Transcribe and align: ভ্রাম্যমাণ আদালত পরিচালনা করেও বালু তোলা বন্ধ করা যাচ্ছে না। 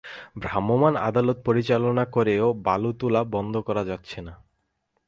ভ্রাম্যমাণ 0.39 0.93
আদালত 1.01 1.37
পরিচালনা 1.45 2.03
করেও 2.05 2.47
বালু 2.63 2.91
তোলা 2.93 3.21
বন্ধ 3.25 3.53
করা 3.57 3.83
যাচ্ছে 3.83 4.19
না। 4.21 4.33